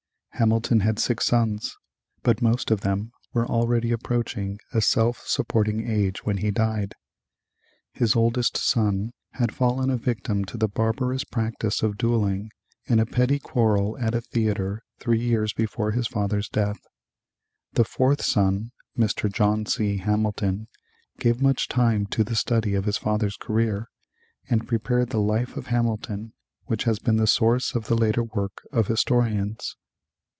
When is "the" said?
10.57-10.67, 15.91-16.01, 17.73-17.85, 22.23-22.35, 25.11-25.21, 27.17-27.27, 27.85-27.95